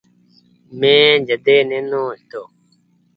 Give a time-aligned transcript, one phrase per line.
[0.79, 2.43] مين جڏي نينو هيتو۔